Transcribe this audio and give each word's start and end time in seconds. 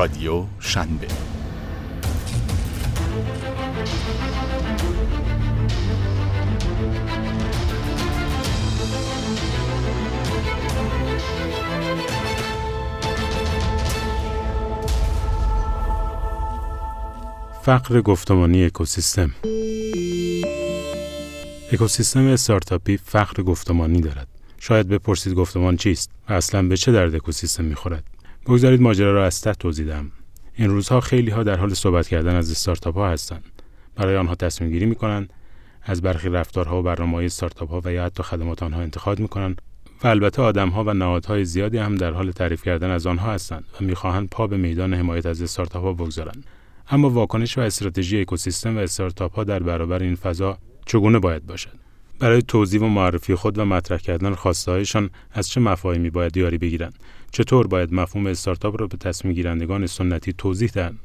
رادیو 0.00 0.44
شنبه. 0.60 1.06
فقر 17.62 18.00
گفتمانی 18.00 18.64
اکوسیستم. 18.64 19.30
اکوسیستم 21.72 22.26
استارتاپی 22.26 22.96
فقر 22.96 23.42
گفتمانی 23.42 24.00
دارد. 24.00 24.28
شاید 24.58 24.88
بپرسید 24.88 25.34
گفتمان 25.34 25.76
چیست 25.76 26.10
و 26.28 26.32
اصلا 26.32 26.62
به 26.62 26.76
چه 26.76 26.92
درد 26.92 27.14
اکوسیستم 27.14 27.64
می‌خورد. 27.64 28.04
بگذارید 28.46 28.80
ماجرا 28.80 29.12
را 29.12 29.26
از 29.26 29.40
ته 29.40 29.54
توضیح 29.54 29.86
دهم. 29.86 30.12
این 30.54 30.70
روزها 30.70 31.00
خیلی 31.00 31.30
ها 31.30 31.42
در 31.42 31.56
حال 31.56 31.74
صحبت 31.74 32.08
کردن 32.08 32.34
از 32.34 32.50
استارتاپ 32.50 32.94
ها 32.94 33.08
هستند. 33.08 33.44
برای 33.96 34.16
آنها 34.16 34.34
تصمیم 34.34 34.70
گیری 34.70 34.86
می 34.86 34.94
کنند 34.94 35.32
از 35.82 36.02
برخی 36.02 36.28
رفتارها 36.28 36.78
و 36.78 36.82
برنامه 36.82 37.12
های 37.12 37.26
استارتاپ 37.26 37.70
ها 37.70 37.82
و 37.84 37.92
یا 37.92 38.04
حتی 38.04 38.22
خدمات 38.22 38.62
آنها 38.62 38.80
انتخاب 38.80 39.18
می 39.18 39.28
کنند 39.28 39.62
و 40.04 40.08
البته 40.08 40.42
آدم 40.42 40.68
ها 40.68 40.84
و 40.84 40.94
نهادهای 40.94 41.44
زیادی 41.44 41.78
هم 41.78 41.94
در 41.94 42.12
حال 42.12 42.30
تعریف 42.30 42.62
کردن 42.62 42.90
از 42.90 43.06
آنها 43.06 43.32
هستند 43.32 43.64
و 43.80 43.84
می‌خواهند 43.84 44.28
پا 44.28 44.46
به 44.46 44.56
میدان 44.56 44.94
حمایت 44.94 45.26
از 45.26 45.42
استارتاپ 45.42 45.82
ها 45.82 45.92
بگذارند. 45.92 46.44
اما 46.90 47.10
واکنش 47.10 47.58
و 47.58 47.60
استراتژی 47.60 48.20
اکوسیستم 48.20 48.76
و 48.76 48.80
استارتاپ 48.80 49.34
ها 49.34 49.44
در 49.44 49.62
برابر 49.62 50.02
این 50.02 50.14
فضا 50.14 50.58
چگونه 50.86 51.18
باید 51.18 51.46
باشد؟ 51.46 51.80
برای 52.18 52.42
توضیح 52.42 52.80
و 52.80 52.86
معرفی 52.86 53.34
خود 53.34 53.58
و 53.58 53.64
مطرح 53.64 53.98
کردن 53.98 54.34
خواستهایشان 54.34 55.10
از 55.32 55.48
چه 55.48 55.60
مفاهیمی 55.60 56.10
باید 56.10 56.36
یاری 56.36 56.58
بگیرند؟ 56.58 56.94
چطور 57.32 57.66
باید 57.66 57.94
مفهوم 57.94 58.26
استارتاپ 58.26 58.80
را 58.80 58.86
به 58.86 58.96
تصمیم 58.96 59.34
گیرندگان 59.34 59.86
سنتی 59.86 60.32
توضیح 60.32 60.70
دهند؟ 60.74 60.98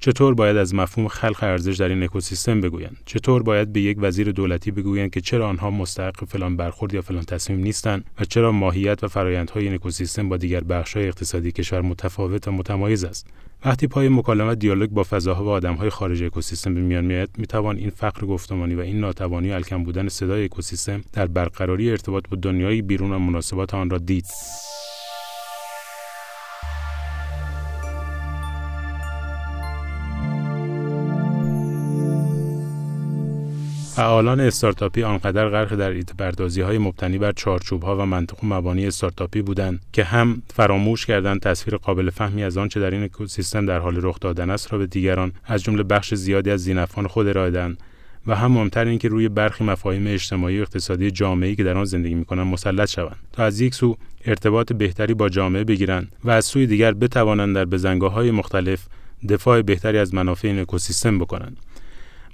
چطور 0.00 0.34
باید 0.34 0.56
از 0.56 0.74
مفهوم 0.74 1.08
خلق 1.08 1.38
ارزش 1.42 1.76
در 1.76 1.88
این 1.88 2.02
اکوسیستم 2.02 2.60
بگویند؟ 2.60 2.96
چطور 3.04 3.42
باید 3.42 3.72
به 3.72 3.80
یک 3.80 3.96
وزیر 4.00 4.32
دولتی 4.32 4.70
بگویند 4.70 5.10
که 5.10 5.20
چرا 5.20 5.48
آنها 5.48 5.70
مستحق 5.70 6.24
فلان 6.24 6.56
برخورد 6.56 6.94
یا 6.94 7.02
فلان 7.02 7.22
تصمیم 7.22 7.60
نیستند 7.60 8.04
و 8.20 8.24
چرا 8.24 8.52
ماهیت 8.52 9.04
و 9.04 9.08
فرایندهای 9.08 9.64
این 9.64 9.74
اکوسیستم 9.74 10.28
با 10.28 10.36
دیگر 10.36 10.60
بخش‌های 10.60 11.06
اقتصادی 11.06 11.52
کشور 11.52 11.80
متفاوت 11.80 12.48
و 12.48 12.52
متمایز 12.52 13.04
است؟ 13.04 13.26
وقتی 13.64 13.86
پای 13.86 14.08
مکالمه 14.08 14.54
دیالوگ 14.54 14.90
با 14.90 15.02
فضاها 15.02 15.44
و 15.44 15.48
آدمهای 15.48 15.90
خارج 15.90 16.22
اکوسیستم 16.22 16.74
به 16.74 16.80
میان 16.80 17.04
میآید 17.04 17.30
می‌توان 17.38 17.76
این 17.76 17.90
فقر 17.90 18.26
گفتمانی 18.26 18.74
و 18.74 18.80
این 18.80 19.00
ناتوانی 19.00 19.52
الکم 19.52 19.84
بودن 19.84 20.08
صدای 20.08 20.44
اکوسیستم 20.44 21.00
در 21.12 21.26
برقراری 21.26 21.90
ارتباط 21.90 22.28
با 22.28 22.36
دنیای 22.36 22.82
بیرون 22.82 23.12
و 23.12 23.18
مناسبات 23.18 23.74
آن 23.74 23.90
را 23.90 23.98
دید. 23.98 24.26
فعالان 33.98 34.40
استارتاپی 34.40 35.02
آنقدر 35.02 35.48
غرق 35.48 35.74
در 35.74 35.90
ایده 35.90 36.64
های 36.64 36.78
مبتنی 36.78 37.18
بر 37.18 37.32
چارچوب 37.32 37.82
ها 37.82 37.96
و 37.96 38.06
منطق 38.06 38.44
و 38.44 38.46
مبانی 38.46 38.86
استارتاپی 38.86 39.42
بودند 39.42 39.80
که 39.92 40.04
هم 40.04 40.42
فراموش 40.54 41.06
کردند 41.06 41.40
تصویر 41.40 41.76
قابل 41.76 42.10
فهمی 42.10 42.42
از 42.42 42.58
آنچه 42.58 42.80
در 42.80 42.90
این 42.90 43.02
اکوسیستم 43.02 43.66
در 43.66 43.78
حال 43.78 43.98
رخ 44.02 44.20
دادن 44.20 44.50
است 44.50 44.72
را 44.72 44.78
به 44.78 44.86
دیگران 44.86 45.32
از 45.44 45.62
جمله 45.62 45.82
بخش 45.82 46.14
زیادی 46.14 46.50
از 46.50 46.60
زینفان 46.60 47.06
خود 47.06 47.28
ارائه 47.28 47.50
دهند 47.50 47.78
و 48.26 48.34
هم 48.34 48.52
مهمتر 48.52 48.84
اینکه 48.84 49.08
روی 49.08 49.28
برخی 49.28 49.64
مفاهیم 49.64 50.06
اجتماعی 50.06 50.58
و 50.58 50.62
اقتصادی 50.62 51.10
جامعه‌ای 51.10 51.56
که 51.56 51.64
در 51.64 51.78
آن 51.78 51.84
زندگی 51.84 52.14
می‌کنند 52.14 52.46
مسلط 52.46 52.88
شوند 52.88 53.16
تا 53.32 53.44
از 53.44 53.60
یک 53.60 53.74
سو 53.74 53.96
ارتباط 54.24 54.72
بهتری 54.72 55.14
با 55.14 55.28
جامعه 55.28 55.64
بگیرند 55.64 56.12
و 56.24 56.30
از 56.30 56.44
سوی 56.44 56.66
دیگر 56.66 56.92
بتوانند 56.92 57.54
در 57.54 57.64
بزنگاه‌های 57.64 58.30
مختلف 58.30 58.86
دفاع 59.28 59.62
بهتری 59.62 59.98
از 59.98 60.14
منافع 60.14 60.48
این 60.48 60.58
اکوسیستم 60.58 61.18
بکنند. 61.18 61.56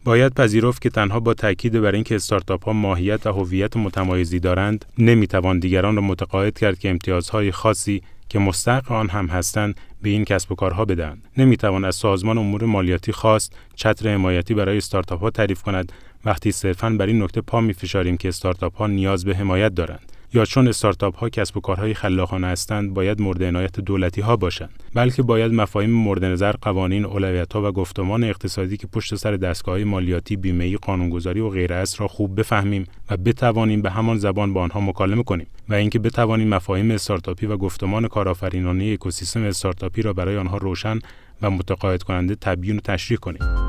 باید 0.04 0.34
پذیرفت 0.34 0.82
که 0.82 0.91
تنها 0.91 1.20
با 1.20 1.34
تاکید 1.34 1.81
بر 1.81 1.94
اینکه 1.94 2.15
استارتاپ 2.15 2.65
ها 2.65 2.72
ماهیت 2.72 3.26
و 3.26 3.32
هویت 3.32 3.76
متمایزی 3.76 4.41
دارند 4.41 4.84
نمی‌توان 4.98 5.59
دیگران 5.59 5.97
را 5.97 6.03
متقاعد 6.03 6.59
کرد 6.59 6.78
که 6.78 6.91
امتیازهای 6.91 7.53
خاصی 7.53 8.03
که 8.28 8.38
مستحق 8.38 8.92
آن 8.92 9.09
هم 9.09 9.26
هستند 9.26 9.81
به 10.03 10.10
این 10.10 10.25
کسب 10.25 10.53
و 10.53 10.54
کارها 10.54 10.84
بدهند. 10.84 11.28
نمی‌توان 11.37 11.84
از 11.84 11.94
سازمان 11.94 12.38
امور 12.38 12.65
مالیاتی 12.65 13.12
خواست 13.12 13.56
چتر 13.75 14.15
حمایتی 14.15 14.54
برای 14.54 14.76
استارتاپ 14.76 15.20
ها 15.20 15.31
تعریف 15.31 15.62
کند. 15.62 15.92
وقتی 16.25 16.53
صرفا 16.53 16.91
بر 16.91 17.06
این 17.06 17.22
نکته 17.22 17.41
پا 17.41 17.60
میفشاریم 17.60 18.16
که 18.16 18.28
استارتاپ 18.28 18.76
ها 18.76 18.86
نیاز 18.86 19.25
به 19.25 19.34
حمایت 19.34 19.75
دارند. 19.75 20.12
یا 20.34 20.45
چون 20.45 20.69
استارتاپ 20.69 21.17
ها 21.17 21.28
کسب 21.28 21.56
و 21.56 21.61
کارهای 21.61 21.95
خلاقانه 21.95 22.47
هستند 22.47 22.95
باید 22.95 23.21
مورد 23.21 23.43
عنایت 23.43 23.81
دولتی 23.81 24.21
ها 24.21 24.37
باشند 24.37 24.71
بلکه 24.95 25.22
باید 25.22 25.53
مفاهیم 25.53 25.91
مورد 25.91 26.25
نظر 26.25 26.53
قوانین 26.53 27.05
اولویت 27.05 27.53
ها 27.53 27.69
و 27.69 27.72
گفتمان 27.72 28.25
اقتصادی 28.25 28.77
که 28.77 28.87
پشت 28.87 29.15
سر 29.15 29.37
دستگاه 29.37 29.84
مالیاتی 29.84 30.37
بیمه 30.37 30.77
قانونگذاری 30.77 31.41
و 31.41 31.49
غیره 31.49 31.77
است 31.77 32.00
را 32.00 32.09
خوب 32.09 32.41
بفهمیم 32.41 32.87
و 33.11 33.17
بتوانیم 33.17 33.83
به 33.83 33.91
همان 33.91 34.19
زبان 34.19 34.53
با 34.53 34.62
آنها 34.62 34.81
مکالمه 34.81 35.22
کنیم 35.22 35.47
و 35.69 35.75
اینکه 35.75 35.99
بتوانیم 35.99 36.49
مفاهیم 36.49 36.91
استارتاپی 36.91 37.47
و 37.47 37.56
گفتمان 37.56 38.09
کارآفرینانه 38.09 38.84
اکوسیستم 38.84 39.43
استارتاپی 39.43 40.03
را 40.03 40.12
برای 40.12 40.37
آنها 40.37 40.56
روشن 40.56 40.99
و 41.43 41.51
متقاعد 41.51 42.03
کننده 42.03 42.34
تبیین 42.34 42.77
و 42.77 42.81
تشریح 42.81 43.19
کنیم. 43.19 43.63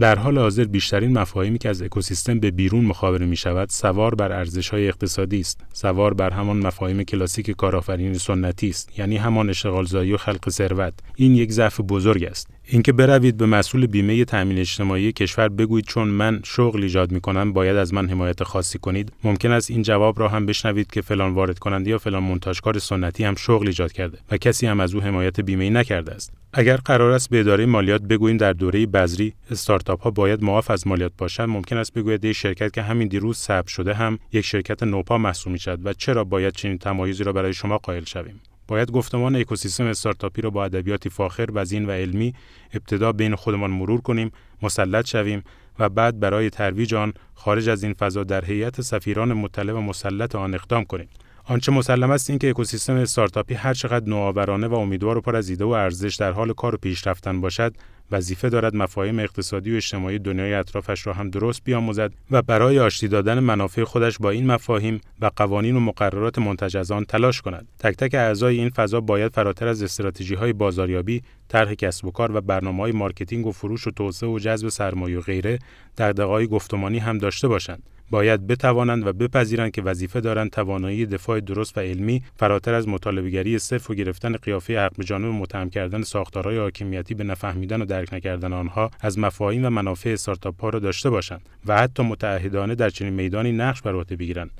در 0.00 0.18
حال 0.18 0.38
حاضر 0.38 0.64
بیشترین 0.64 1.18
مفاهیمی 1.18 1.58
که 1.58 1.68
از 1.68 1.82
اکوسیستم 1.82 2.40
به 2.40 2.50
بیرون 2.50 2.84
مخابره 2.84 3.26
می 3.26 3.36
شود 3.36 3.68
سوار 3.68 4.14
بر 4.14 4.32
ارزش 4.32 4.68
های 4.68 4.88
اقتصادی 4.88 5.40
است. 5.40 5.60
سوار 5.72 6.14
بر 6.14 6.30
همان 6.30 6.66
مفاهیم 6.66 7.02
کلاسیک 7.02 7.50
کارآفرینی 7.50 8.18
سنتی 8.18 8.68
است 8.68 8.98
یعنی 8.98 9.16
همان 9.16 9.50
اشتغالزایی 9.50 10.12
و 10.12 10.16
خلق 10.16 10.50
ثروت. 10.50 10.94
این 11.16 11.34
یک 11.34 11.52
ضعف 11.52 11.80
بزرگ 11.80 12.24
است. 12.24 12.48
اینکه 12.72 12.92
بروید 12.92 13.36
به 13.36 13.46
مسئول 13.46 13.86
بیمه 13.86 14.24
تامین 14.24 14.58
اجتماعی 14.58 15.12
کشور 15.12 15.48
بگویید 15.48 15.86
چون 15.86 16.08
من 16.08 16.40
شغل 16.44 16.82
ایجاد 16.82 17.12
می 17.12 17.20
کنم 17.20 17.52
باید 17.52 17.76
از 17.76 17.94
من 17.94 18.08
حمایت 18.08 18.42
خاصی 18.42 18.78
کنید. 18.78 19.12
ممکن 19.24 19.52
است 19.52 19.70
این 19.70 19.82
جواب 19.82 20.20
را 20.20 20.28
هم 20.28 20.46
بشنوید 20.46 20.90
که 20.90 21.00
فلان 21.00 21.34
وارد 21.34 21.58
کننده 21.58 21.90
یا 21.90 21.98
فلان 21.98 22.22
منتاجکار 22.22 22.78
سنتی 22.78 23.24
هم 23.24 23.34
شغل 23.34 23.66
ایجاد 23.66 23.92
کرده 23.92 24.18
و 24.30 24.36
کسی 24.36 24.66
هم 24.66 24.80
از 24.80 24.94
او 24.94 25.00
حمایت 25.00 25.40
بیمه 25.40 25.70
نکرده 25.70 26.12
است. 26.12 26.32
اگر 26.52 26.76
قرار 26.76 27.12
است 27.12 27.30
به 27.30 27.40
اداره 27.40 27.66
مالیات 27.66 28.02
بگوییم 28.02 28.36
در 28.36 28.52
دوره 28.52 28.86
بذری 28.86 29.34
استارتاپ 29.50 30.02
ها 30.02 30.10
باید 30.10 30.44
معاف 30.44 30.70
از 30.70 30.86
مالیات 30.86 31.12
باشند 31.18 31.48
ممکن 31.48 31.76
است 31.76 31.94
بگوید 31.94 32.24
یک 32.24 32.32
شرکت 32.32 32.72
که 32.72 32.82
همین 32.82 33.08
دیروز 33.08 33.36
ثبت 33.36 33.68
شده 33.68 33.94
هم 33.94 34.18
یک 34.32 34.44
شرکت 34.44 34.82
نوپا 34.82 35.18
محسوب 35.18 35.52
می 35.52 35.58
شود 35.58 35.86
و 35.86 35.92
چرا 35.92 36.24
باید 36.24 36.54
چنین 36.54 36.78
تمایزی 36.78 37.24
را 37.24 37.32
برای 37.32 37.54
شما 37.54 37.78
قائل 37.78 38.04
شویم؟ 38.04 38.40
باید 38.70 38.90
گفتمان 38.90 39.36
اکوسیستم 39.36 39.84
استارتاپی 39.84 40.42
را 40.42 40.50
با 40.50 40.64
ادبیاتی 40.64 41.10
فاخر 41.10 41.48
وزین 41.54 41.84
و 41.84 41.90
علمی 41.90 42.34
ابتدا 42.74 43.12
بین 43.12 43.34
خودمان 43.34 43.70
مرور 43.70 44.00
کنیم 44.00 44.32
مسلط 44.62 45.06
شویم 45.06 45.42
و 45.78 45.88
بعد 45.88 46.20
برای 46.20 46.50
ترویج 46.50 46.94
آن 46.94 47.12
خارج 47.34 47.68
از 47.68 47.82
این 47.82 47.92
فضا 47.92 48.24
در 48.24 48.44
هیئت 48.44 48.80
سفیران 48.80 49.32
مطلع 49.32 49.72
و 49.72 49.80
مسلط 49.80 50.34
آن 50.34 50.54
اقدام 50.54 50.84
کنیم. 50.84 51.08
آنچه 51.50 51.72
مسلم 51.72 52.10
است 52.10 52.30
اینکه 52.30 52.50
اکوسیستم 52.50 52.94
استارتاپی 52.94 53.54
هر 53.54 53.74
چقدر 53.74 54.08
نوآورانه 54.08 54.66
و 54.66 54.74
امیدوار 54.74 55.18
و 55.18 55.20
پر 55.20 55.36
از 55.36 55.48
ایده 55.48 55.64
و 55.64 55.68
ارزش 55.68 56.14
در 56.14 56.32
حال 56.32 56.52
کار 56.52 56.74
و 56.74 56.78
پیشرفتن 56.78 57.40
باشد 57.40 57.74
وظیفه 58.10 58.48
دارد 58.48 58.76
مفاهیم 58.76 59.18
اقتصادی 59.18 59.72
و 59.72 59.76
اجتماعی 59.76 60.18
دنیای 60.18 60.54
اطرافش 60.54 61.06
را 61.06 61.12
هم 61.12 61.30
درست 61.30 61.64
بیاموزد 61.64 62.12
و 62.30 62.42
برای 62.42 62.78
آشتی 62.78 63.08
دادن 63.08 63.38
منافع 63.38 63.84
خودش 63.84 64.18
با 64.18 64.30
این 64.30 64.46
مفاهیم 64.46 65.00
و 65.20 65.30
قوانین 65.36 65.76
و 65.76 65.80
مقررات 65.80 66.38
منتج 66.38 66.76
از 66.76 66.90
آن 66.90 67.04
تلاش 67.04 67.40
کند. 67.40 67.68
تک 67.78 67.96
تک 67.96 68.14
اعضای 68.14 68.58
این 68.58 68.68
فضا 68.68 69.00
باید 69.00 69.32
فراتر 69.32 69.68
از 69.68 69.82
استراتژی 69.82 70.34
های 70.34 70.52
بازاریابی 70.52 71.22
طرح 71.48 71.74
کسب 71.74 72.04
و 72.04 72.10
کار 72.10 72.36
و 72.36 72.40
برنامه 72.40 72.82
های 72.82 72.92
marketing 72.92 73.46
و 73.46 73.52
فروش 73.52 73.86
و 73.86 73.90
توسعه 73.90 74.28
و 74.28 74.38
جذب 74.38 74.68
سرمایه 74.68 75.18
و 75.18 75.20
غیره 75.20 75.58
دغدغه‌های 75.98 76.46
گفتمانی 76.46 76.98
هم 76.98 77.18
داشته 77.18 77.48
باشند. 77.48 77.82
باید 78.10 78.46
بتوانند 78.46 79.06
و 79.06 79.12
بپذیرند 79.12 79.72
که 79.72 79.82
وظیفه 79.82 80.20
دارند 80.20 80.50
توانایی 80.50 81.06
دفاع 81.06 81.40
درست 81.40 81.78
و 81.78 81.80
علمی 81.80 82.22
فراتر 82.36 82.74
از 82.74 82.88
مطالبه‌گری 82.88 83.58
صرف 83.58 83.92
و 83.92 83.94
گرفتن 83.94 84.36
قیافه 84.36 84.80
حق 84.80 84.96
به 84.96 85.04
جانب 85.04 85.34
متهم 85.34 85.70
کردن 85.70 86.02
ساختارهای 86.02 86.58
حاکمیتی 86.58 87.14
به 87.14 87.24
نفهمیدن 87.24 87.82
و 87.82 87.84
درک 87.84 88.14
نکردن 88.14 88.52
آنها 88.52 88.90
از 89.00 89.18
مفاهیم 89.18 89.64
و 89.64 89.70
منافع 89.70 90.10
استارتاپ 90.10 90.60
ها 90.60 90.68
را 90.68 90.78
داشته 90.78 91.10
باشند 91.10 91.48
و 91.66 91.78
حتی 91.78 92.02
متعهدانه 92.02 92.74
در 92.74 92.90
چنین 92.90 93.12
میدانی 93.12 93.52
نقش 93.52 93.82
بر 93.82 93.94
عهده 93.94 94.16
بگیرند. 94.16 94.50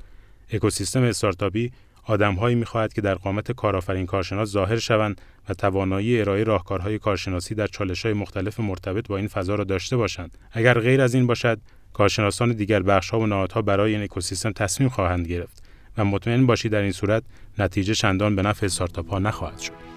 اکوسیستم 0.51 1.03
استارتاپی 1.03 1.71
آدمهایی 2.03 2.55
می‌خواهد 2.55 2.93
که 2.93 3.01
در 3.01 3.15
قامت 3.15 3.51
کارآفرین 3.51 4.05
کارشناس 4.05 4.49
ظاهر 4.49 4.77
شوند 4.77 5.21
و 5.49 5.53
توانایی 5.53 6.21
ارائه 6.21 6.43
راهکارهای 6.43 6.99
کارشناسی 6.99 7.55
در 7.55 7.67
چالش‌های 7.67 8.13
مختلف 8.13 8.59
مرتبط 8.59 9.07
با 9.07 9.17
این 9.17 9.27
فضا 9.27 9.55
را 9.55 9.63
داشته 9.63 9.97
باشند. 9.97 10.37
اگر 10.51 10.79
غیر 10.79 11.01
از 11.01 11.13
این 11.13 11.27
باشد 11.27 11.59
کارشناسان 11.93 12.51
دیگر 12.51 12.83
بخشها 12.83 13.19
و 13.19 13.25
نهادها 13.27 13.61
برای 13.61 13.93
این 13.93 14.03
اکوسیستم 14.03 14.51
تصمیم 14.51 14.89
خواهند 14.89 15.27
گرفت 15.27 15.63
و 15.97 16.05
مطمئن 16.05 16.45
باشید 16.45 16.71
در 16.71 16.81
این 16.81 16.91
صورت 16.91 17.23
نتیجه 17.57 17.93
چندان 17.93 18.35
به 18.35 18.41
نفع 18.41 18.65
استارتاپ 18.65 19.09
ها 19.09 19.19
نخواهد 19.19 19.59
شد. 19.59 19.90